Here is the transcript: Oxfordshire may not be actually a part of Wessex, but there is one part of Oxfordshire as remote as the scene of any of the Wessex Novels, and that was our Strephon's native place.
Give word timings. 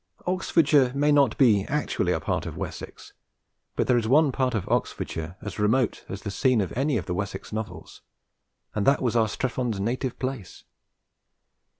Oxfordshire 0.25 0.91
may 0.95 1.11
not 1.11 1.37
be 1.37 1.63
actually 1.65 2.11
a 2.11 2.19
part 2.19 2.47
of 2.47 2.57
Wessex, 2.57 3.13
but 3.75 3.85
there 3.85 3.99
is 3.99 4.07
one 4.07 4.31
part 4.31 4.55
of 4.55 4.67
Oxfordshire 4.67 5.37
as 5.41 5.59
remote 5.59 6.05
as 6.09 6.23
the 6.23 6.31
scene 6.31 6.59
of 6.59 6.73
any 6.75 6.97
of 6.97 7.05
the 7.05 7.13
Wessex 7.13 7.53
Novels, 7.53 8.01
and 8.73 8.87
that 8.87 9.03
was 9.03 9.15
our 9.15 9.27
Strephon's 9.27 9.79
native 9.79 10.17
place. 10.17 10.63